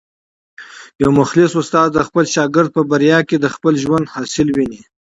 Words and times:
یو 1.03 1.09
مخلص 1.19 1.51
استاد 1.59 1.87
د 1.93 1.99
خپل 2.07 2.25
شاګرد 2.35 2.69
په 2.73 2.81
بریا 2.91 3.19
کي 3.29 3.35
د 3.39 3.45
خپل 3.55 3.73
ژوند 3.83 4.05
حاصل 4.13 4.47
ویني. 4.51 4.81